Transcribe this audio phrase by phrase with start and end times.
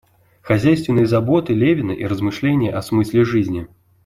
[0.41, 3.67] Хозяйственные заботы Левина и размышления о смысле жизни.